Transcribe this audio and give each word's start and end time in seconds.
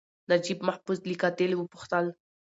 نجیب 0.29 0.59
محفوظ 0.67 0.99
له 1.09 1.15
قاتل 1.21 1.51
وپوښتل. 1.55 2.05